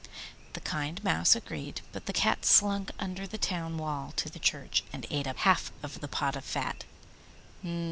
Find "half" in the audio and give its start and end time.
5.37-5.71